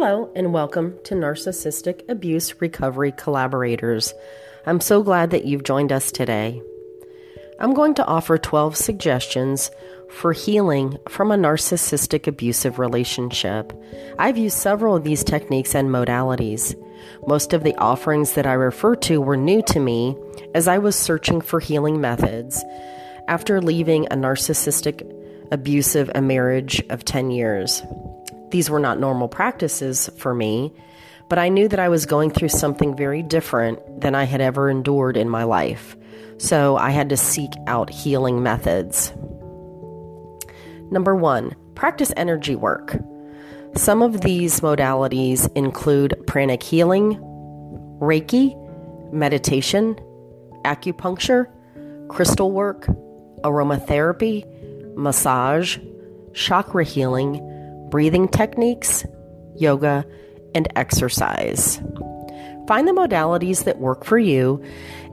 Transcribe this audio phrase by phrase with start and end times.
[0.00, 4.14] Hello, and welcome to Narcissistic Abuse Recovery Collaborators.
[4.64, 6.62] I'm so glad that you've joined us today.
[7.58, 9.72] I'm going to offer 12 suggestions
[10.08, 13.72] for healing from a narcissistic abusive relationship.
[14.20, 16.80] I've used several of these techniques and modalities.
[17.26, 20.16] Most of the offerings that I refer to were new to me
[20.54, 22.64] as I was searching for healing methods
[23.26, 25.02] after leaving a narcissistic
[25.50, 27.82] abusive a marriage of 10 years.
[28.50, 30.72] These were not normal practices for me,
[31.28, 34.70] but I knew that I was going through something very different than I had ever
[34.70, 35.96] endured in my life.
[36.38, 39.12] So I had to seek out healing methods.
[40.90, 42.96] Number one, practice energy work.
[43.74, 47.16] Some of these modalities include pranic healing,
[48.00, 48.56] Reiki,
[49.12, 49.98] meditation,
[50.64, 51.46] acupuncture,
[52.08, 52.86] crystal work,
[53.42, 54.44] aromatherapy,
[54.96, 55.78] massage,
[56.32, 57.36] chakra healing,
[57.90, 59.04] breathing techniques,
[59.56, 60.04] yoga,
[60.54, 61.80] and exercise.
[62.66, 64.62] Find the modalities that work for you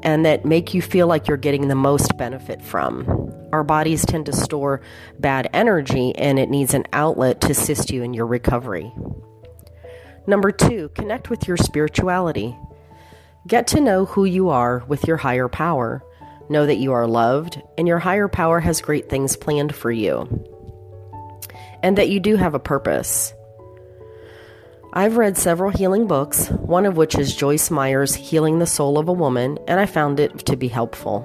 [0.03, 3.31] and that make you feel like you're getting the most benefit from.
[3.53, 4.81] Our bodies tend to store
[5.19, 8.93] bad energy and it needs an outlet to assist you in your recovery.
[10.27, 12.57] Number two, connect with your spirituality.
[13.47, 16.03] Get to know who you are with your higher power.
[16.49, 20.27] Know that you are loved and your higher power has great things planned for you.
[21.85, 23.31] And that you do have a purpose.
[24.91, 29.07] I've read several healing books, one of which is Joyce Meyer's Healing the Soul of
[29.07, 31.21] a Woman, and I found it to be helpful.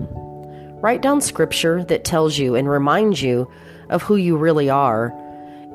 [0.82, 3.50] Write down scripture that tells you and reminds you
[3.88, 5.14] of who you really are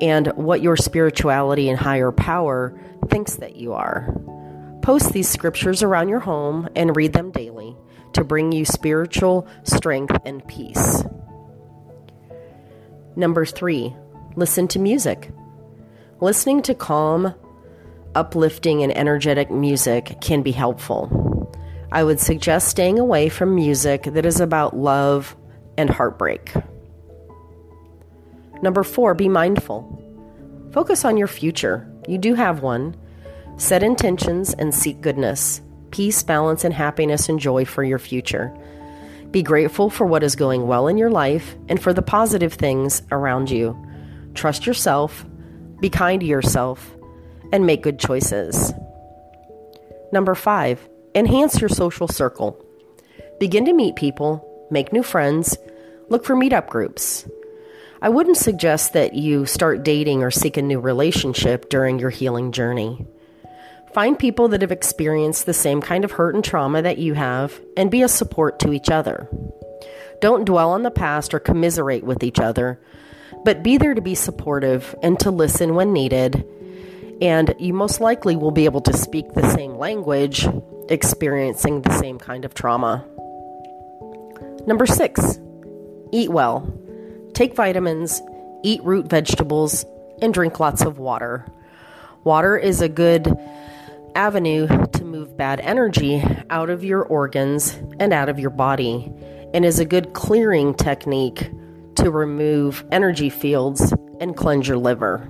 [0.00, 4.14] and what your spirituality and higher power thinks that you are.
[4.82, 7.76] Post these scriptures around your home and read them daily
[8.12, 11.02] to bring you spiritual strength and peace.
[13.16, 13.96] Number three,
[14.36, 15.30] listen to music.
[16.20, 17.34] Listening to calm,
[18.14, 21.50] uplifting and energetic music can be helpful.
[21.92, 25.36] I would suggest staying away from music that is about love
[25.78, 26.52] and heartbreak.
[28.62, 30.02] Number four, be mindful.
[30.72, 31.90] Focus on your future.
[32.08, 32.96] You do have one.
[33.56, 38.54] Set intentions and seek goodness, peace, balance, and happiness and joy for your future.
[39.30, 43.02] Be grateful for what is going well in your life and for the positive things
[43.10, 43.76] around you.
[44.36, 45.24] Trust yourself,
[45.80, 46.94] be kind to yourself,
[47.52, 48.72] and make good choices.
[50.12, 52.62] Number five, enhance your social circle.
[53.40, 55.56] Begin to meet people, make new friends,
[56.10, 57.26] look for meetup groups.
[58.02, 62.52] I wouldn't suggest that you start dating or seek a new relationship during your healing
[62.52, 63.06] journey.
[63.94, 67.58] Find people that have experienced the same kind of hurt and trauma that you have
[67.74, 69.28] and be a support to each other.
[70.20, 72.78] Don't dwell on the past or commiserate with each other,
[73.44, 76.44] but be there to be supportive and to listen when needed
[77.20, 80.46] and you most likely will be able to speak the same language,
[80.88, 83.04] experiencing the same kind of trauma.
[84.66, 85.38] Number six,
[86.12, 86.72] eat well.
[87.32, 88.20] Take vitamins,
[88.62, 89.84] eat root vegetables,
[90.20, 91.46] and drink lots of water.
[92.24, 93.34] Water is a good
[94.14, 99.10] avenue to move bad energy out of your organs and out of your body,
[99.54, 101.50] and is a good clearing technique
[101.96, 105.28] to remove energy fields and cleanse your liver.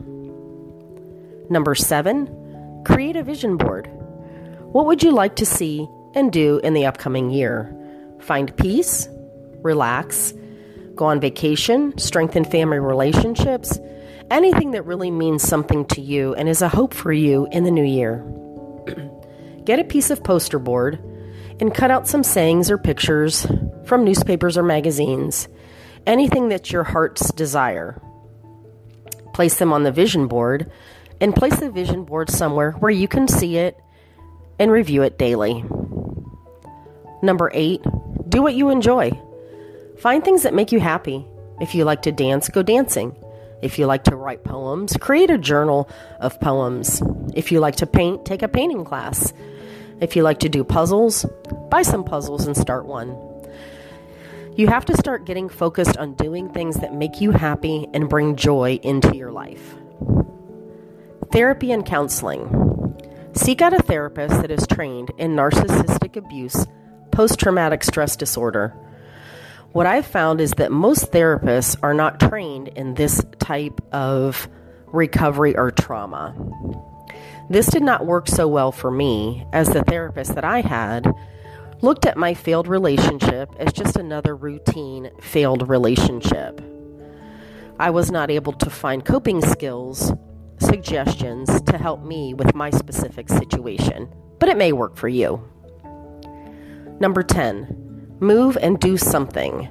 [1.48, 3.88] Number seven, create a vision board.
[4.72, 7.74] What would you like to see and do in the upcoming year?
[8.20, 9.08] Find peace,
[9.62, 10.34] relax,
[10.94, 13.78] go on vacation, strengthen family relationships,
[14.30, 17.70] anything that really means something to you and is a hope for you in the
[17.70, 18.24] new year.
[19.64, 20.98] Get a piece of poster board
[21.60, 23.46] and cut out some sayings or pictures
[23.84, 25.48] from newspapers or magazines,
[26.06, 28.00] anything that's your heart's desire.
[29.34, 30.70] Place them on the vision board
[31.20, 33.78] and place the vision board somewhere where you can see it
[34.58, 35.64] and review it daily.
[37.22, 37.82] Number eight,
[38.28, 39.10] do what you enjoy.
[39.98, 41.26] Find things that make you happy.
[41.60, 43.16] If you like to dance, go dancing.
[43.62, 45.88] If you like to write poems, create a journal
[46.20, 47.02] of poems.
[47.34, 49.32] If you like to paint, take a painting class.
[50.00, 51.24] If you like to do puzzles,
[51.70, 53.16] buy some puzzles and start one.
[54.56, 58.36] You have to start getting focused on doing things that make you happy and bring
[58.36, 59.76] joy into your life.
[61.30, 62.96] Therapy and counseling.
[63.34, 66.66] Seek out a therapist that is trained in narcissistic abuse,
[67.10, 68.74] post traumatic stress disorder.
[69.72, 74.48] What I've found is that most therapists are not trained in this type of
[74.86, 76.34] recovery or trauma.
[77.50, 81.12] This did not work so well for me as the therapist that I had
[81.82, 86.60] looked at my failed relationship as just another routine failed relationship.
[87.78, 90.12] I was not able to find coping skills
[90.58, 94.08] suggestions to help me with my specific situation,
[94.38, 95.42] but it may work for you.
[96.98, 99.68] Number 10, move and do something.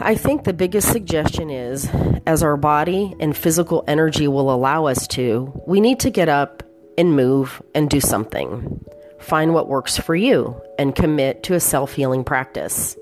[0.00, 1.90] I think the biggest suggestion is
[2.26, 6.62] as our body and physical energy will allow us to, we need to get up
[6.96, 8.82] and move and do something.
[9.20, 12.96] Find what works for you and commit to a self healing practice.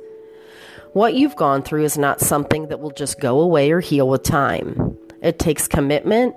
[0.92, 4.22] What you've gone through is not something that will just go away or heal with
[4.22, 4.96] time.
[5.22, 6.34] It takes commitment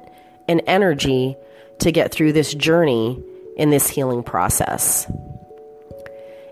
[0.47, 1.35] and energy
[1.79, 3.21] to get through this journey
[3.57, 5.11] in this healing process.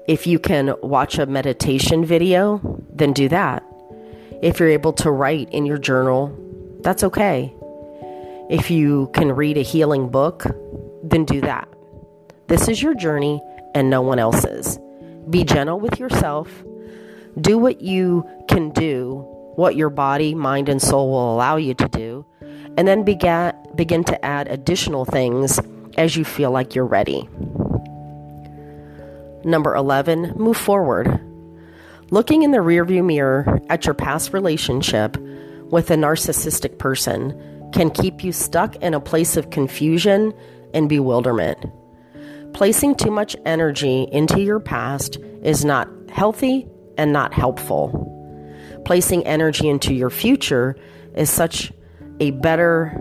[0.08, 3.64] If you can watch a meditation video, then do that.
[4.42, 6.36] If you're able to write in your journal,
[6.82, 7.54] that's okay.
[8.50, 10.46] If you can read a healing book,
[11.04, 11.68] then do that.
[12.50, 13.44] This is your journey
[13.76, 14.80] and no one else's.
[15.30, 16.64] Be gentle with yourself.
[17.40, 19.24] Do what you can do,
[19.56, 22.26] what your body, mind, and soul will allow you to do,
[22.76, 25.60] and then begin, begin to add additional things
[25.96, 27.30] as you feel like you're ready.
[29.44, 31.22] Number 11, move forward.
[32.10, 38.24] Looking in the rearview mirror at your past relationship with a narcissistic person can keep
[38.24, 40.34] you stuck in a place of confusion
[40.74, 41.64] and bewilderment.
[42.54, 46.68] Placing too much energy into your past is not healthy
[46.98, 48.06] and not helpful.
[48.86, 50.76] Placing energy into your future
[51.16, 51.72] is such
[52.20, 52.92] a better,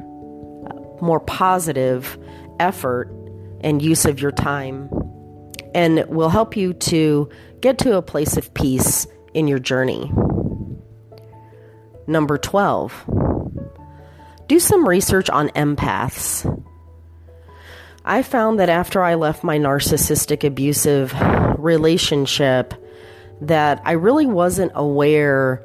[1.00, 2.18] more positive
[2.60, 3.12] effort
[3.60, 4.88] and use of your time
[5.74, 7.28] and will help you to
[7.60, 10.10] get to a place of peace in your journey.
[12.06, 13.04] Number 12,
[14.46, 16.46] do some research on empaths.
[18.08, 21.14] I found that after I left my narcissistic abusive
[21.58, 22.72] relationship
[23.42, 25.62] that I really wasn't aware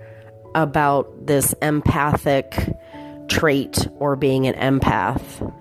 [0.54, 2.54] about this empathic
[3.30, 5.54] trait or being an empath.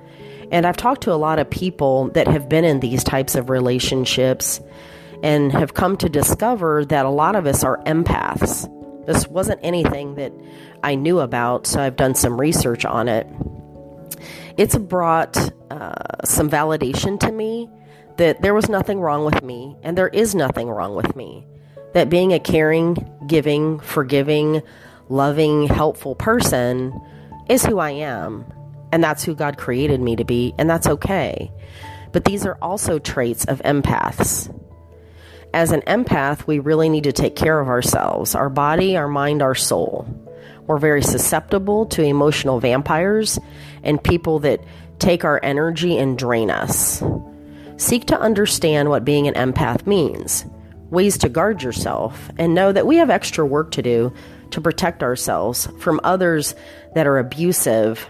[0.50, 3.48] And I've talked to a lot of people that have been in these types of
[3.48, 4.60] relationships
[5.22, 8.68] and have come to discover that a lot of us are empaths.
[9.06, 10.32] This wasn't anything that
[10.82, 13.28] I knew about, so I've done some research on it.
[14.56, 15.36] It's brought
[15.70, 17.68] uh, some validation to me
[18.16, 21.46] that there was nothing wrong with me, and there is nothing wrong with me.
[21.94, 22.96] That being a caring,
[23.26, 24.62] giving, forgiving,
[25.08, 27.00] loving, helpful person
[27.48, 28.44] is who I am
[28.92, 31.50] and that's who God created me to be, and that's okay.
[32.12, 34.54] But these are also traits of empaths.
[35.54, 39.42] As an empath, we really need to take care of ourselves our body, our mind,
[39.42, 40.06] our soul.
[40.66, 43.38] We're very susceptible to emotional vampires
[43.82, 44.60] and people that
[44.98, 47.02] take our energy and drain us.
[47.76, 50.44] Seek to understand what being an empath means,
[50.90, 54.12] ways to guard yourself, and know that we have extra work to do
[54.50, 56.54] to protect ourselves from others
[56.94, 58.06] that are abusive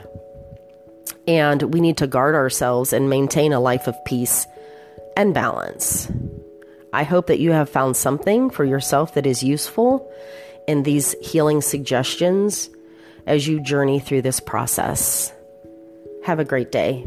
[1.26, 4.46] and we need to guard ourselves and maintain a life of peace
[5.16, 6.10] and balance.
[6.92, 10.10] I hope that you have found something for yourself that is useful
[10.66, 12.70] in these healing suggestions
[13.26, 15.32] as you journey through this process.
[16.24, 17.04] Have a great day.